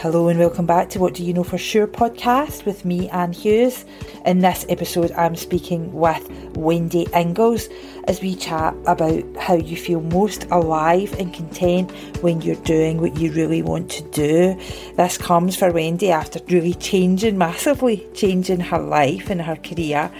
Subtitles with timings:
[0.00, 3.32] Hello and welcome back to What Do You Know For Sure podcast with me, Anne
[3.32, 3.86] Hughes.
[4.26, 7.70] In this episode, I'm speaking with Wendy Ingles
[8.06, 11.90] as we chat about how you feel most alive and content
[12.22, 14.58] when you're doing what you really want to do.
[14.96, 20.10] This comes for Wendy after really changing massively, changing her life and her career,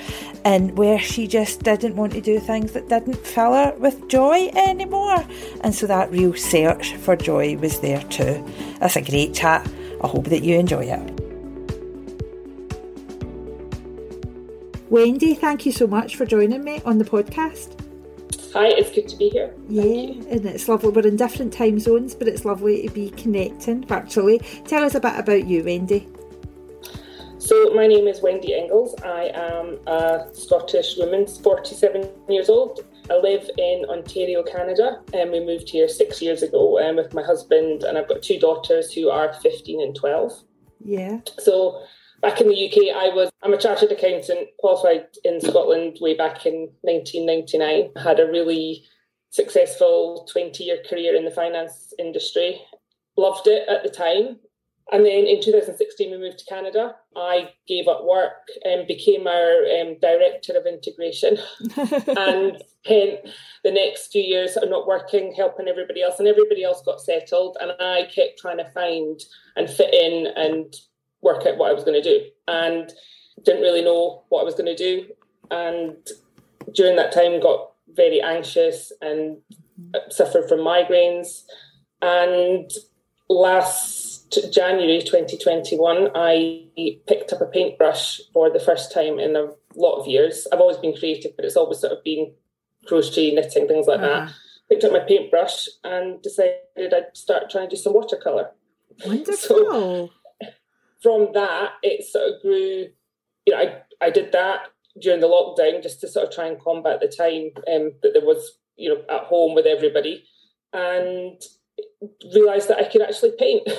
[0.45, 4.49] and where she just didn't want to do things that didn't fill her with joy
[4.55, 5.25] anymore.
[5.63, 8.45] And so that real search for joy was there too.
[8.81, 9.69] That's a great chat.
[10.03, 11.16] I hope that you enjoy it.
[14.89, 17.83] Wendy, thank you so much for joining me on the podcast.
[18.53, 19.53] Hi, it's good to be here.
[19.69, 19.83] Yeah,
[20.31, 20.91] and it's lovely.
[20.91, 24.39] We're in different time zones, but it's lovely to be connecting virtually.
[24.65, 26.09] Tell us a bit about you, Wendy.
[27.39, 28.95] So, my name is Wendy Ingles.
[29.05, 32.81] I am a Scottish woman, 47 years old.
[33.11, 37.23] I live in Ontario, Canada, and we moved here six years ago um, with my
[37.23, 40.45] husband, and I've got two daughters who are 15 and 12.
[40.85, 41.21] Yeah.
[41.39, 41.83] So,
[42.21, 46.47] back in the UK, I was I'm a chartered accountant, qualified in Scotland way back
[46.47, 47.91] in 1999.
[47.97, 48.85] I had a really
[49.31, 52.61] successful 20 year career in the finance industry.
[53.17, 54.39] Loved it at the time.
[54.93, 56.95] And then in 2016, we moved to Canada.
[57.17, 61.39] I gave up work and became our um, director of integration
[61.77, 63.21] and spent
[63.65, 67.57] the next few years not working, helping everybody else, and everybody else got settled.
[67.61, 69.21] And I kept trying to find
[69.57, 70.73] and fit in and
[71.27, 72.27] work out what I was going to do.
[72.49, 72.93] And
[73.45, 75.07] didn't really know what I was going to do.
[75.51, 75.97] And
[76.75, 79.39] during that time, got very anxious and
[80.09, 81.43] suffered from migraines.
[82.03, 82.71] And
[83.29, 86.67] last January 2021, I
[87.07, 90.47] picked up a paintbrush for the first time in a lot of years.
[90.53, 92.33] I've always been creative, but it's always sort of been
[92.87, 94.27] crochet, knitting, things like uh-huh.
[94.27, 94.33] that.
[94.69, 96.59] Picked up my paintbrush and decided
[96.93, 98.51] I'd start trying to do some watercolour.
[99.05, 99.37] Wonderful.
[99.37, 100.11] So
[101.07, 102.87] from that, it sort of grew.
[103.47, 104.71] You know, I, I did that
[105.01, 108.25] during the lockdown just to sort of try and combat the time um, that there
[108.25, 110.25] was, you know, at home with everybody,
[110.73, 111.41] and
[112.35, 113.69] realised that I could actually paint.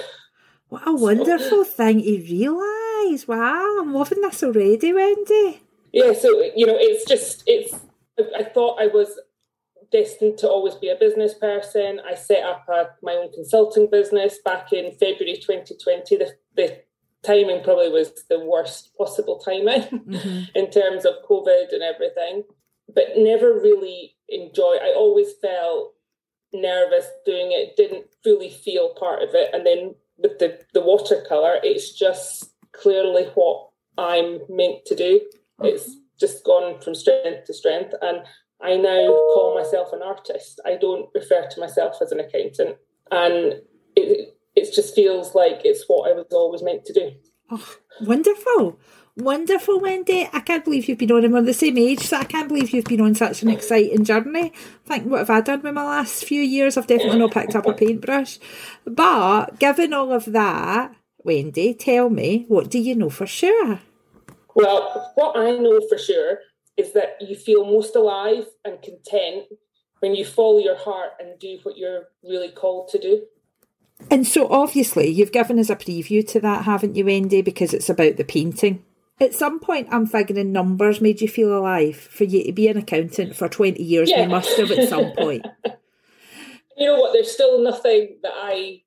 [0.70, 3.26] What a wonderful thing to realise.
[3.26, 5.62] Wow, I'm loving this already, Wendy.
[5.94, 7.74] Yeah, so, you know, it's just, it's,
[8.38, 9.18] I thought I was
[9.94, 12.02] destined to always be a business person.
[12.06, 16.18] I set up a, my own consulting business back in February 2020.
[16.18, 16.82] The, the
[17.26, 20.44] timing probably was the worst possible timing mm-hmm.
[20.56, 22.44] in terms of COVID and everything,
[22.94, 24.78] but never really enjoy.
[24.82, 25.94] I always felt
[26.54, 29.50] nervous doing it, didn't fully feel part of it.
[29.54, 35.22] And then with the, the watercolour, it's just clearly what I'm meant to do.
[35.62, 35.90] It's
[36.20, 37.94] just gone from strength to strength.
[38.02, 38.20] And
[38.62, 40.60] I now call myself an artist.
[40.66, 42.78] I don't refer to myself as an accountant.
[43.12, 43.62] And
[43.96, 44.37] it,
[44.68, 47.12] it just feels like it's what I was always meant to do.
[47.50, 48.80] Oh, wonderful.
[49.16, 50.30] Wonderful, Wendy.
[50.32, 52.70] I can't believe you've been on, and we're the same age, so I can't believe
[52.70, 54.54] you've been on such an exciting journey.
[54.86, 56.78] I think what have I done with my last few years?
[56.78, 58.38] I've definitely not picked up a paintbrush.
[58.86, 63.80] But given all of that, Wendy, tell me, what do you know for sure?
[64.54, 66.40] Well, what I know for sure
[66.78, 69.46] is that you feel most alive and content
[70.00, 73.24] when you follow your heart and do what you're really called to do.
[74.10, 77.42] And so, obviously, you've given us a preview to that, haven't you, Wendy?
[77.42, 78.84] Because it's about the painting.
[79.20, 81.98] At some point, I'm figuring numbers made you feel alive.
[81.98, 84.24] For you to be an accountant for 20 years, yeah.
[84.24, 85.46] you must have at some point.
[86.78, 87.14] you know what?
[87.14, 88.84] There's still nothing that I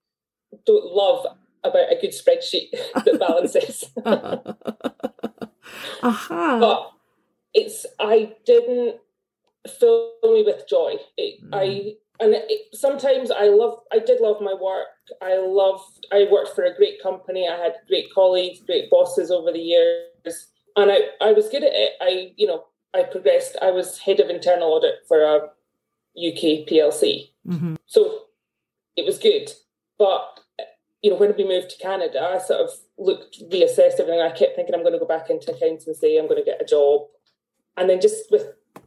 [0.65, 1.27] don't love
[1.65, 2.71] about a good spreadsheet
[3.05, 3.85] that balances.
[6.03, 6.61] uh-huh.
[6.61, 6.93] But
[7.53, 9.01] it's, I didn't
[9.79, 10.95] fill me with joy.
[11.17, 11.51] It, mm.
[11.53, 14.89] I and it, sometimes I love, I did love my work.
[15.23, 17.49] I loved, I worked for a great company.
[17.49, 21.73] I had great colleagues, great bosses over the years, and I, I was good at
[21.73, 21.93] it.
[22.01, 23.57] I, you know, I progressed.
[23.63, 25.37] I was head of internal audit for a
[26.17, 27.77] UK PLC, mm-hmm.
[27.87, 28.25] so
[28.97, 29.51] it was good.
[29.99, 30.41] But
[31.03, 34.21] you know, when we moved to Canada, I sort of looked, reassessed everything.
[34.21, 36.19] I kept thinking I'm going to go back into accountancy.
[36.19, 37.07] I'm going to get a job,
[37.77, 38.47] and then just with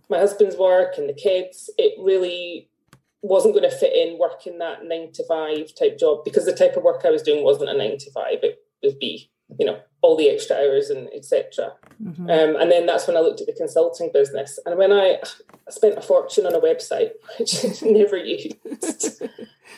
[0.09, 2.69] my husband's work and the kids, it really
[3.23, 6.75] wasn't going to fit in working that nine to five type job because the type
[6.75, 8.39] of work I was doing wasn't a nine to five.
[8.43, 11.71] It was be, you know, all the extra hours and etc.
[12.03, 12.29] Mm-hmm.
[12.29, 14.59] Um, and then that's when I looked at the consulting business.
[14.65, 15.19] And when I,
[15.67, 18.55] I spent a fortune on a website, which I never used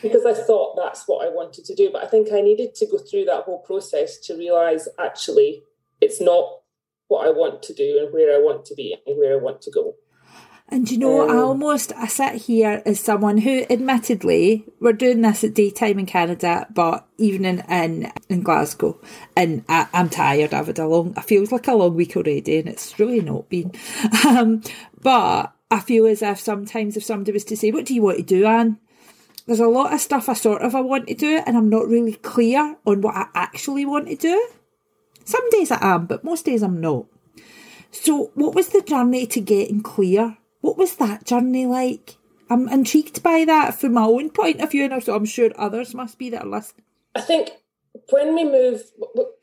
[0.02, 1.90] because I thought that's what I wanted to do.
[1.92, 5.62] But I think I needed to go through that whole process to realize actually
[6.00, 6.62] it's not
[7.06, 9.62] what I want to do and where I want to be and where I want
[9.62, 9.94] to go.
[10.68, 15.44] And you know, I almost I sit here as someone who, admittedly, we're doing this
[15.44, 19.00] at daytime in Canada, but evening in in Glasgow,
[19.36, 20.52] and I, am tired.
[20.52, 21.14] I've had a long.
[21.16, 23.72] I feels like a long week already, and it's really not been.
[24.26, 24.60] Um,
[25.00, 28.18] but I feel as if sometimes if somebody was to say, "What do you want
[28.18, 28.78] to do, Anne?"
[29.46, 31.86] There's a lot of stuff I sort of I want to do, and I'm not
[31.86, 34.48] really clear on what I actually want to do.
[35.24, 37.06] Some days I am, but most days I'm not.
[37.92, 40.38] So, what was the journey to getting clear?
[40.66, 42.16] What was that journey like?
[42.50, 45.94] I'm intrigued by that from my own point of view, and also I'm sure others
[45.94, 46.82] must be that are listening.
[47.14, 47.50] I think
[48.10, 48.86] when we moved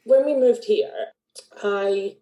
[0.03, 0.91] when we moved here,
[1.63, 2.17] I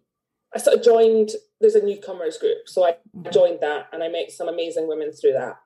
[0.54, 1.30] I sort of joined.
[1.60, 3.32] There's a newcomers group, so I mm-hmm.
[3.32, 5.56] joined that, and I met some amazing women through that,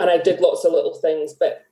[0.00, 1.32] and I did lots of little things.
[1.32, 1.66] But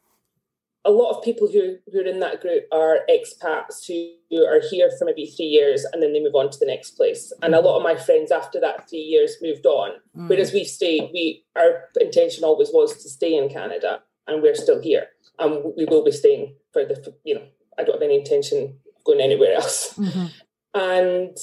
[0.88, 4.90] a lot of people who, who are in that group are expats who, are here
[4.98, 7.32] for maybe three years and then they move on to the next place.
[7.42, 9.92] And a lot of my friends after that three years moved on.
[10.16, 10.28] Mm.
[10.28, 14.80] Whereas we stayed, we our intention always was to stay in Canada and we're still
[14.80, 15.08] here.
[15.38, 17.46] And we will be staying for the you know,
[17.78, 19.94] I don't have any intention of going anywhere else.
[19.94, 20.26] Mm-hmm.
[20.74, 21.36] And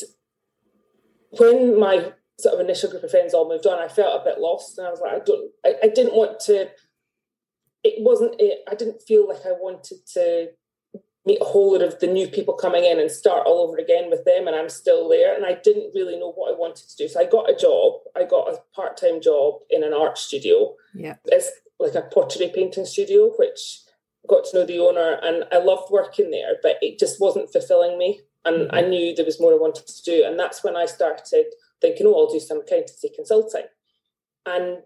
[1.37, 4.39] when my sort of initial group of friends all moved on, I felt a bit
[4.39, 6.69] lost and I was like, I don't I, I didn't want to
[7.85, 10.49] it wasn't it, I didn't feel like I wanted to
[11.25, 14.09] meet a whole lot of the new people coming in and start all over again
[14.09, 16.97] with them and I'm still there and I didn't really know what I wanted to
[16.97, 17.07] do.
[17.07, 18.01] So I got a job.
[18.15, 20.75] I got a part-time job in an art studio.
[20.93, 21.15] Yeah.
[21.25, 21.49] It's
[21.79, 23.81] like a pottery painting studio, which
[24.27, 27.97] got to know the owner and I loved working there, but it just wasn't fulfilling
[27.97, 28.21] me.
[28.43, 28.75] And mm-hmm.
[28.75, 30.23] I knew there was more I wanted to do.
[30.25, 31.45] And that's when I started
[31.81, 33.65] thinking, oh, I'll do some accountancy consulting.
[34.45, 34.83] And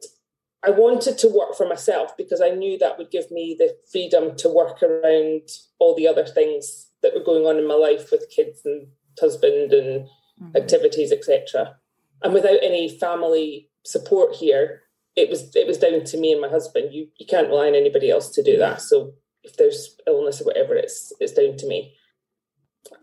[0.65, 4.35] I wanted to work for myself because I knew that would give me the freedom
[4.37, 8.29] to work around all the other things that were going on in my life with
[8.35, 8.87] kids and
[9.19, 10.05] husband and
[10.41, 10.57] mm-hmm.
[10.57, 11.75] activities, etc.
[12.21, 14.81] And without any family support here,
[15.15, 16.93] it was it was down to me and my husband.
[16.93, 18.81] You you can't rely on anybody else to do that.
[18.81, 19.13] So
[19.43, 21.95] if there's illness or whatever, it's it's down to me.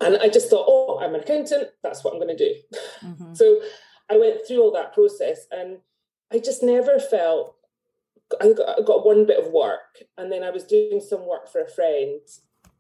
[0.01, 1.69] And I just thought, oh, I'm an accountant.
[1.83, 2.55] That's what I'm going to do.
[3.05, 3.35] Mm-hmm.
[3.35, 3.61] so
[4.11, 5.79] I went through all that process and
[6.33, 7.55] I just never felt.
[8.41, 11.49] I got, I got one bit of work, and then I was doing some work
[11.51, 12.21] for a friend,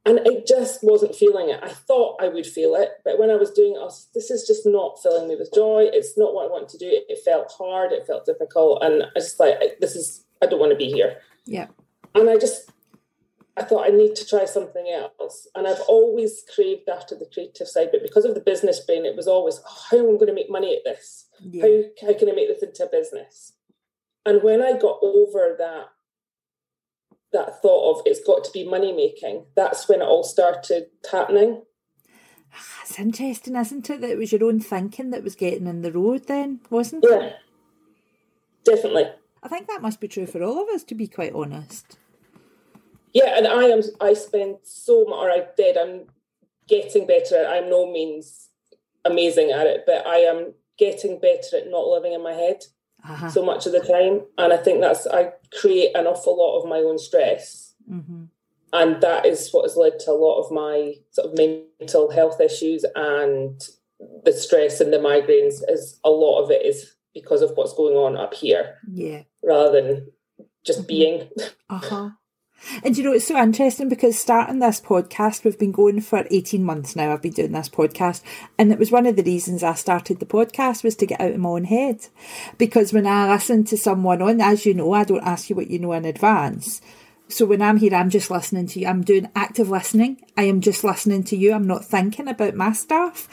[0.04, 1.60] and I just wasn't feeling it.
[1.62, 4.30] I thought I would feel it, but when I was doing it, I was, this
[4.30, 5.88] is just not filling me with joy.
[5.92, 6.86] It's not what I want to do.
[6.86, 7.92] It, it felt hard.
[7.92, 10.24] It felt difficult, and I just like this is.
[10.42, 11.22] I don't want to be here.
[11.46, 11.68] Yeah.
[12.14, 12.70] And I just
[13.56, 15.48] I thought I need to try something else.
[15.54, 19.16] And I've always craved after the creative side, but because of the business brain, it
[19.16, 21.26] was always, oh, how am I going to make money at this?
[21.40, 21.62] Yeah.
[21.62, 23.52] How, how can I make this into a business?
[24.26, 25.86] And when I got over that
[27.32, 31.62] that thought of it's got to be money making, that's when it all started happening.
[32.54, 34.00] Ah, it's interesting, isn't it?
[34.00, 37.16] That it was your own thinking that was getting in the road then, wasn't yeah,
[37.16, 37.22] it?
[38.66, 39.06] Yeah, definitely.
[39.42, 41.98] I think that must be true for all of us, to be quite honest
[43.16, 43.80] yeah, and I am.
[43.98, 45.78] I spend so much, or I did.
[45.78, 46.02] I'm
[46.68, 47.46] getting better.
[47.48, 48.50] I'm no means
[49.06, 52.64] amazing at it, but I am getting better at not living in my head
[53.08, 53.30] uh-huh.
[53.30, 54.26] so much of the time.
[54.36, 58.24] And I think that's I create an awful lot of my own stress, mm-hmm.
[58.74, 61.38] and that is what has led to a lot of my sort of
[61.80, 63.66] mental health issues and
[64.26, 65.62] the stress and the migraines.
[65.70, 69.80] Is a lot of it is because of what's going on up here, yeah, rather
[69.80, 70.12] than
[70.66, 70.88] just mm-hmm.
[70.88, 71.30] being.
[71.68, 72.10] Uh huh.
[72.82, 76.64] And you know, it's so interesting because starting this podcast, we've been going for 18
[76.64, 77.12] months now.
[77.12, 78.22] I've been doing this podcast.
[78.58, 81.32] And it was one of the reasons I started the podcast was to get out
[81.32, 82.06] of my own head.
[82.58, 85.70] Because when I listen to someone on, as you know, I don't ask you what
[85.70, 86.80] you know in advance.
[87.28, 88.86] So when I'm here, I'm just listening to you.
[88.86, 90.22] I'm doing active listening.
[90.36, 91.52] I am just listening to you.
[91.52, 93.28] I'm not thinking about my stuff.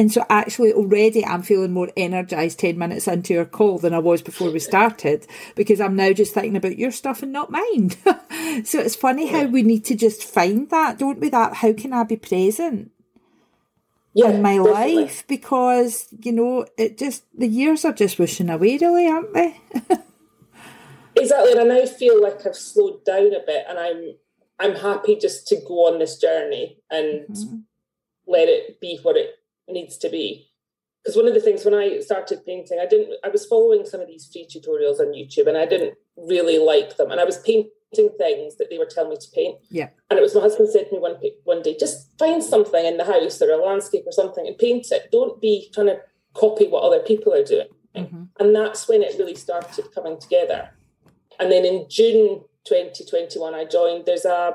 [0.00, 3.98] And so actually already I'm feeling more energized 10 minutes into your call than I
[3.98, 7.90] was before we started because I'm now just thinking about your stuff and not mine.
[8.64, 11.28] so it's funny how we need to just find that, don't we?
[11.28, 12.92] That how can I be present?
[14.14, 14.94] Yeah, in my definitely.
[14.94, 19.60] life because you know it just the years are just wishing away really aren't they
[21.14, 24.16] exactly and i now feel like i've slowed down a bit and i'm
[24.58, 27.58] i'm happy just to go on this journey and mm-hmm.
[28.26, 29.39] let it be what it
[29.72, 30.48] needs to be
[31.02, 34.00] because one of the things when i started painting i didn't i was following some
[34.00, 37.38] of these free tutorials on youtube and i didn't really like them and i was
[37.38, 37.70] painting
[38.18, 40.88] things that they were telling me to paint yeah and it was my husband said
[40.88, 44.12] to me one one day just find something in the house or a landscape or
[44.12, 45.98] something and paint it don't be trying to
[46.34, 48.24] copy what other people are doing mm-hmm.
[48.38, 50.70] and that's when it really started coming together
[51.40, 54.04] and then in June 2021, I joined.
[54.04, 54.54] There's a,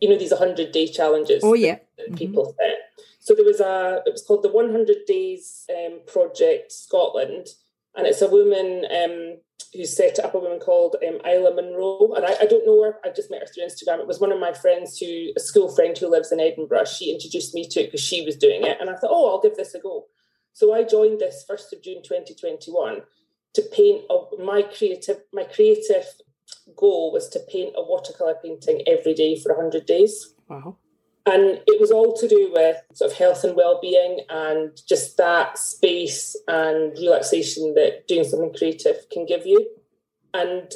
[0.00, 1.42] you know, these 100 day challenges.
[1.44, 1.76] Oh, yeah.
[1.98, 2.16] That, mm-hmm.
[2.16, 3.04] people set.
[3.24, 7.46] So there was a, it was called the 100 Days um, Project Scotland.
[7.96, 9.38] And it's a woman um,
[9.72, 12.98] who set up a woman called um, Isla Monroe, and I, I, don't know her.
[13.02, 14.00] I just met her through Instagram.
[14.00, 16.84] It was one of my friends who, a school friend who lives in Edinburgh.
[16.84, 19.40] She introduced me to it because she was doing it, and I thought, oh, I'll
[19.40, 20.06] give this a go.
[20.52, 23.02] So I joined this first of June 2021
[23.54, 26.04] to paint a, my creative my creative
[26.76, 30.34] goal was to paint a watercolor painting every day for 100 days.
[30.48, 30.76] Wow.
[31.26, 35.58] And it was all to do with sort of health and well-being and just that
[35.58, 39.66] space and relaxation that doing something creative can give you.
[40.34, 40.70] And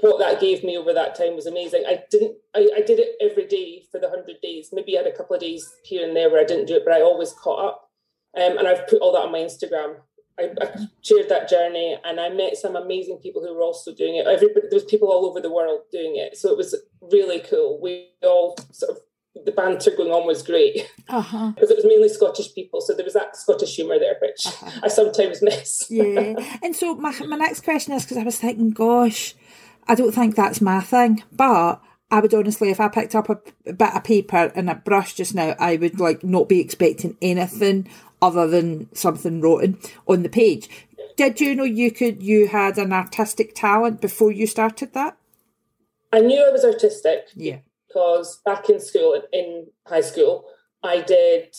[0.00, 1.84] what that gave me over that time was amazing.
[1.86, 4.68] I didn't I, I did it every day for the hundred days.
[4.72, 6.82] Maybe I had a couple of days here and there where I didn't do it,
[6.84, 7.90] but I always caught up.
[8.36, 9.96] Um, and I've put all that on my Instagram.
[10.38, 14.16] I, I, shared that journey and I met some amazing people who were also doing
[14.16, 14.26] it.
[14.26, 16.36] Everybody, there was people all over the world doing it.
[16.36, 17.80] So it was really cool.
[17.80, 18.98] We all sort of
[19.46, 21.52] the banter going on was great uh-huh.
[21.54, 24.80] because it was mainly Scottish people, so there was that Scottish humour there, which uh-huh.
[24.82, 25.86] I sometimes miss.
[25.90, 29.34] yeah, and so my my next question is because I was thinking, gosh,
[29.88, 33.38] I don't think that's my thing, but I would honestly, if I picked up a,
[33.66, 37.16] a bit of paper and a brush just now, I would like not be expecting
[37.22, 37.88] anything
[38.20, 40.68] other than something written on the page.
[41.16, 45.16] Did you know you could you had an artistic talent before you started that?
[46.12, 47.28] I knew I was artistic.
[47.34, 47.58] Yeah
[47.96, 50.44] because back in school, in high school,
[50.82, 51.54] I did.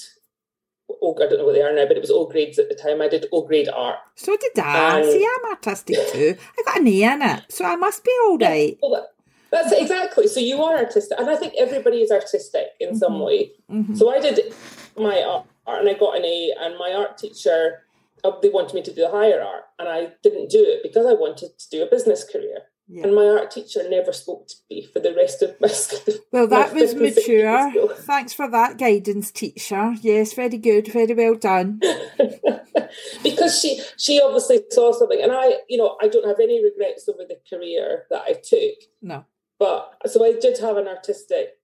[1.01, 2.75] Oh, I don't know what they are now, but it was O Grades at the
[2.75, 3.01] time.
[3.01, 3.97] I did O Grade art.
[4.15, 5.01] So did I.
[5.01, 6.37] See, I'm artistic too.
[6.57, 8.77] I got an A in it, so I must be all right.
[8.81, 9.07] Well, that,
[9.51, 10.27] that's exactly.
[10.27, 12.97] So you are artistic, and I think everybody is artistic in mm-hmm.
[12.97, 13.51] some way.
[13.71, 13.95] Mm-hmm.
[13.95, 14.53] So I did
[14.95, 15.45] my art,
[15.81, 17.83] and I got an A, and my art teacher
[18.23, 21.05] uh, they wanted me to do the higher art, and I didn't do it because
[21.05, 22.59] I wanted to do a business career.
[22.89, 23.03] Yeah.
[23.03, 26.15] And my art teacher never spoke to me for the rest of my school.
[26.31, 27.93] Well, that was mature.
[27.95, 29.93] Thanks for that guidance, teacher.
[30.01, 31.81] Yes, very good, very well done.
[33.23, 37.09] because she she obviously saw something, and I, you know, I don't have any regrets
[37.09, 38.89] over the career that I took.
[39.01, 39.25] No,
[39.59, 41.55] but so I did have an artistic.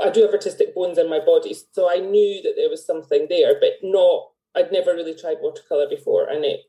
[0.00, 3.26] I do have artistic bones in my body, so I knew that there was something
[3.28, 4.30] there, but not.
[4.54, 6.60] I'd never really tried watercolor before, and it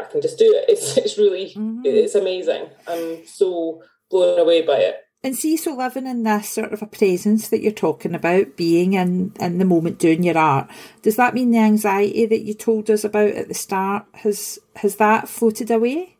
[0.00, 0.68] I can just do it.
[0.68, 1.82] It's it's really mm-hmm.
[1.84, 2.68] it's amazing.
[2.86, 4.96] I'm so blown away by it.
[5.24, 8.94] And see, so living in this sort of a presence that you're talking about, being
[8.94, 10.68] in, in the moment doing your art,
[11.02, 14.96] does that mean the anxiety that you told us about at the start has has
[14.96, 16.16] that floated away?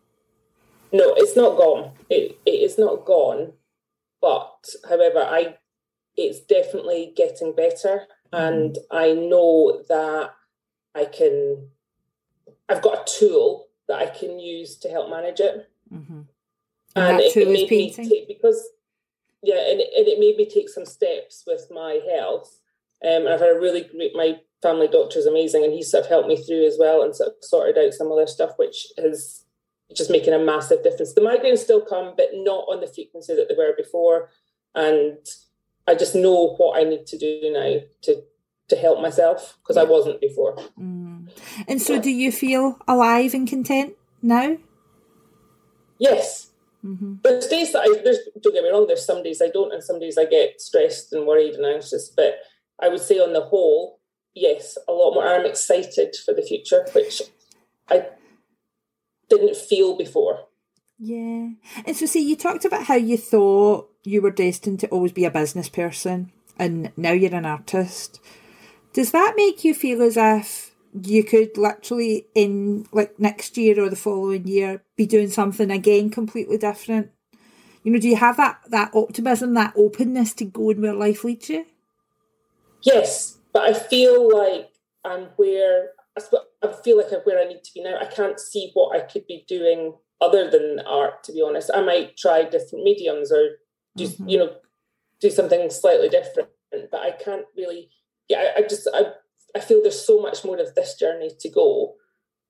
[0.93, 1.93] No, it's not gone.
[2.09, 3.55] It it is not gone.
[4.21, 5.57] But however, I
[6.17, 8.37] it's definitely getting better, mm-hmm.
[8.37, 10.31] and I know that
[10.95, 11.71] I can
[12.73, 15.69] I've got a tool that I can use to help manage it.
[15.93, 16.23] Mm-hmm.
[16.97, 18.67] And, and it, it made me take, because
[19.43, 22.59] yeah, and it, and it made me take some steps with my health.
[23.05, 24.14] Um, and I've had a really great.
[24.14, 27.14] My family doctor is amazing, and he sort of helped me through as well, and
[27.14, 29.45] sort of sorted out some other stuff, which is
[29.95, 31.12] just making a massive difference.
[31.12, 34.31] The migraines still come, but not on the frequency that they were before,
[34.75, 35.19] and
[35.88, 38.23] I just know what I need to do now to
[38.73, 40.57] to help myself because I wasn't before.
[40.81, 41.29] Mm.
[41.69, 44.57] And so, do you feel alive and content now?
[45.99, 46.50] Yes.
[46.85, 47.17] Mm-hmm.
[47.23, 48.87] There's days that I there's don't get me wrong.
[48.87, 52.09] There's some days I don't, and some days I get stressed and worried and anxious.
[52.09, 52.38] But
[52.81, 54.00] I would say on the whole,
[54.35, 55.26] yes, a lot more.
[55.26, 57.23] I'm excited for the future, which
[57.88, 58.07] I
[59.29, 60.47] didn't feel before.
[60.99, 61.50] Yeah,
[61.85, 65.25] and so see, you talked about how you thought you were destined to always be
[65.25, 68.19] a business person, and now you're an artist.
[68.93, 73.89] Does that make you feel as if you could literally in like next year or
[73.89, 77.11] the following year be doing something again completely different?
[77.83, 81.25] You know, do you have that that optimism, that openness to go and where life
[81.25, 81.67] leads you?
[82.83, 84.71] Yes, but I feel like
[85.05, 86.21] I'm where I
[86.85, 87.99] feel like I'm where I need to be now.
[87.99, 91.25] I can't see what I could be doing other than art.
[91.25, 93.57] To be honest, I might try different mediums or
[93.97, 94.29] just mm-hmm.
[94.29, 94.57] you know
[95.21, 96.51] do something slightly different,
[96.91, 97.89] but I can't really
[98.33, 99.12] yeah, I, I just I
[99.55, 101.95] I feel there's so much more of this journey to go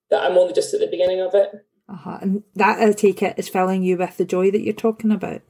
[0.09, 1.65] that I'm only just at the beginning of it.
[1.89, 2.17] Uh-huh.
[2.21, 5.41] And that I take it is filling you with the joy that you're talking about.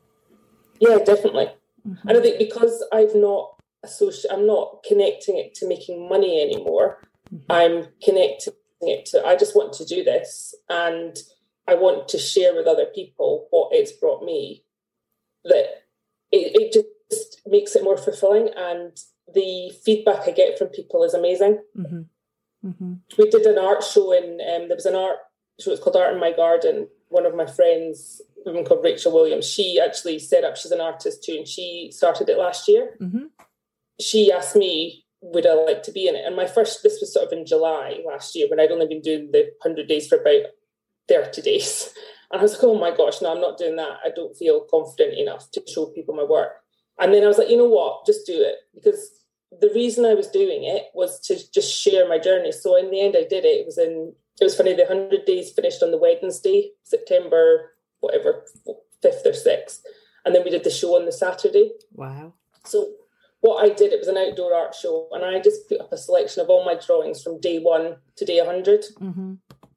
[0.79, 1.49] Yeah, definitely.
[1.87, 2.07] Mm-hmm.
[2.07, 6.99] And I think because I've not associated, I'm not connecting it to making money anymore.
[7.33, 7.51] Mm-hmm.
[7.51, 11.15] I'm connecting it to I just want to do this and
[11.67, 14.65] I want to share with other people what it's brought me.
[15.45, 15.65] That
[16.31, 18.97] it, it just makes it more fulfilling and
[19.33, 21.59] the feedback I get from people is amazing.
[21.77, 22.67] Mm-hmm.
[22.67, 22.93] Mm-hmm.
[23.17, 25.17] We did an art show in um, there was an art
[25.59, 25.71] show.
[25.71, 26.87] It's called Art in My Garden.
[27.09, 30.57] One of my friends, a woman called Rachel Williams, she actually set up.
[30.57, 32.95] She's an artist too, and she started it last year.
[33.01, 33.25] Mm-hmm.
[33.99, 37.13] She asked me, "Would I like to be in it?" And my first, this was
[37.13, 40.17] sort of in July last year when I'd only been doing the hundred days for
[40.17, 40.51] about
[41.07, 41.93] 30 days.
[42.31, 43.99] And I was like, oh my gosh, no, I'm not doing that.
[44.03, 46.62] I don't feel confident enough to show people my work.
[46.99, 48.55] And then I was like, you know what, just do it.
[48.73, 49.11] Because
[49.59, 52.51] the reason I was doing it was to just share my journey.
[52.51, 53.59] So in the end, I did it.
[53.59, 58.45] It was in, it was funny, the 100 days finished on the Wednesday, September, whatever,
[58.67, 59.79] 5th or 6th.
[60.25, 61.73] And then we did the show on the Saturday.
[61.93, 62.33] Wow.
[62.65, 62.93] So
[63.41, 65.97] what I did, it was an outdoor art show, and I just put up a
[65.97, 68.85] selection of all my drawings from day one to day 100.
[69.01, 69.33] Mm-hmm.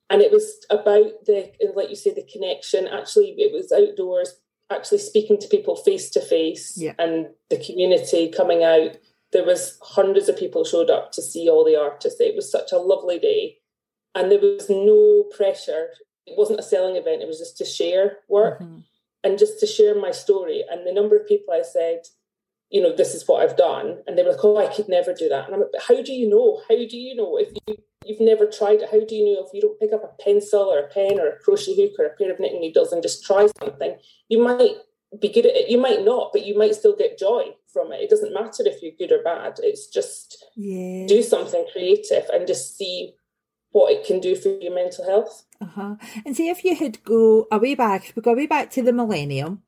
[0.09, 2.87] And it was about the, like you say, the connection.
[2.87, 8.65] Actually, it was outdoors, actually speaking to people face to face and the community coming
[8.65, 8.97] out.
[9.33, 12.21] There was hundreds of people showed up to see all the artists.
[12.21, 13.59] It was such a lovely day.
[14.15, 15.89] And there was no pressure.
[16.27, 18.79] It wasn't a selling event, it was just to share work Mm-hmm.
[19.25, 20.65] and just to share my story.
[20.69, 22.03] And the number of people I said,
[22.71, 23.99] you know, this is what I've done.
[24.07, 25.47] And they were like, oh, I could never do that.
[25.47, 26.61] And I'm like, but how do you know?
[26.69, 28.91] How do you know if you, you've never tried it?
[28.91, 31.29] How do you know if you don't pick up a pencil or a pen or
[31.29, 33.97] a crochet hook or a pair of knitting needles and just try something?
[34.29, 34.77] You might
[35.21, 35.69] be good at it.
[35.71, 38.01] You might not, but you might still get joy from it.
[38.01, 39.59] It doesn't matter if you're good or bad.
[39.63, 41.07] It's just Yeah.
[41.07, 43.15] do something creative and just see
[43.71, 45.45] what it can do for your mental health.
[45.61, 45.97] Uh-huh.
[46.25, 49.63] And see if you had go away back, we go way back to the millennium.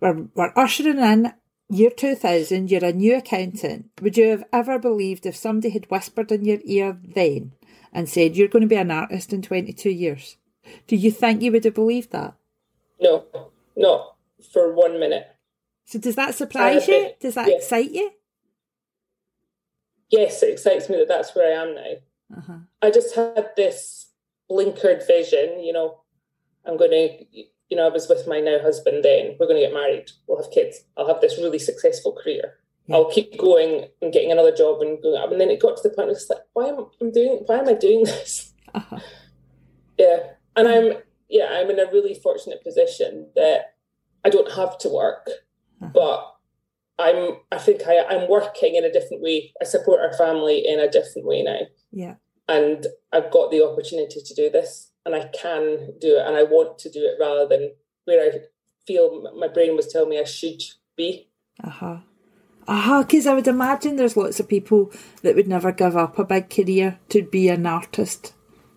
[0.00, 1.32] We're, we're ushering in
[1.74, 3.90] year 2000, you're a new accountant.
[4.00, 7.52] Would you have ever believed if somebody had whispered in your ear then
[7.92, 10.36] and said, you're going to be an artist in 22 years?
[10.86, 12.34] Do you think you would have believed that?
[13.00, 13.24] No,
[13.76, 14.16] not
[14.52, 15.28] for one minute.
[15.84, 17.10] So does that surprise you?
[17.20, 17.56] Does that Yeah.
[17.56, 18.12] excite you?
[20.08, 22.38] Yes, it excites me that that's where I am now.
[22.38, 22.58] Uh-huh.
[22.80, 24.06] I just had this
[24.50, 26.00] blinkered vision, you know,
[26.64, 29.66] I'm going to, you know, I was with my now husband then, we're going to
[29.66, 32.54] get married, we'll have kids, I'll have this really successful career.
[32.86, 32.96] Yeah.
[32.96, 35.32] I'll keep going and getting another job and going up.
[35.32, 37.56] And then it got to the point where it's like, why am I doing, why
[37.58, 38.52] am I doing this?
[38.74, 38.98] Uh-huh.
[39.98, 40.18] Yeah.
[40.56, 40.92] And I'm,
[41.30, 43.74] yeah, I'm in a really fortunate position that
[44.24, 45.28] I don't have to work,
[45.80, 45.90] Uh-huh.
[45.94, 46.30] but
[46.98, 49.52] I'm, I think I, I'm working in a different way.
[49.60, 52.14] I support our family in a different way now Yeah.
[52.48, 56.42] and I've got the opportunity to do this, and I can do it, and I
[56.42, 57.72] want to do it rather than
[58.04, 58.38] where I
[58.86, 60.62] feel my brain was telling me I should
[60.96, 61.28] be.
[61.62, 61.98] Uh-huh.
[62.66, 64.90] Uh-huh, because I would imagine there's lots of people
[65.22, 68.32] that would never give up a big career to be an artist,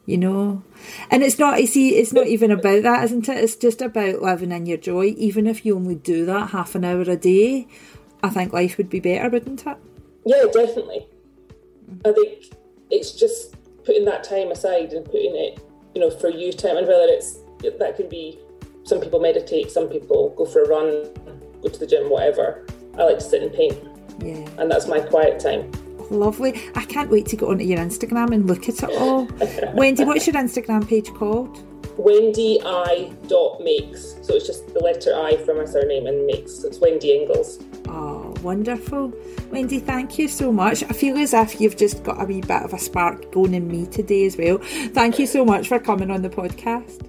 [0.06, 0.63] you know?
[1.10, 3.38] And it's not, you see, it's not even about that, isn't it?
[3.38, 5.16] It's just about living in your joy.
[5.18, 7.68] Even if you only do that half an hour a day,
[8.22, 9.78] I think life would be better, wouldn't it?
[10.26, 11.08] Yeah, definitely.
[12.04, 12.54] I think
[12.90, 15.62] it's just putting that time aside and putting it,
[15.98, 17.40] you know, for you time, and whether it's
[17.80, 18.38] that could be
[18.84, 21.10] some people meditate, some people go for a run,
[21.64, 22.64] go to the gym, whatever.
[23.00, 23.76] I like to sit and paint,
[24.24, 24.48] Yeah.
[24.60, 25.72] and that's my quiet time.
[26.12, 26.54] Lovely.
[26.76, 29.28] I can't wait to go onto your Instagram and look at it all.
[29.74, 31.58] Wendy, what's your Instagram page called?
[31.98, 34.18] Wendy I dot makes.
[34.22, 36.60] So it's just the letter I for my surname and makes.
[36.62, 37.58] So it's Wendy Ingles.
[37.90, 39.13] Oh, wonderful.
[39.52, 40.84] Wendy, thank you so much.
[40.84, 43.67] I feel as if you've just got a wee bit of a spark going in
[43.67, 44.58] me today as well.
[44.60, 47.06] Thank you so much for coming on the podcast.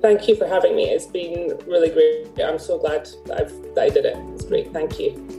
[0.00, 0.84] Thank you for having me.
[0.90, 2.44] It's been really great.
[2.44, 4.16] I'm so glad that, I've, that I did it.
[4.34, 4.72] It's great.
[4.72, 5.37] Thank you.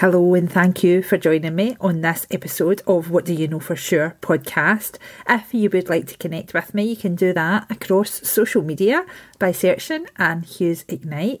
[0.00, 3.60] Hello, and thank you for joining me on this episode of What Do You Know
[3.60, 4.98] For Sure podcast.
[5.26, 9.06] If you would like to connect with me, you can do that across social media
[9.38, 11.40] by searching Anne Hughes Ignite.